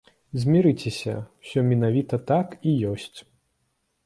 [0.43, 1.13] Змірыцеся,
[1.45, 3.19] усё менавіта так і ёсць.